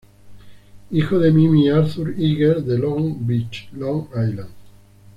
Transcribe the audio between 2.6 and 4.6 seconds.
de Long Beach, Long Island.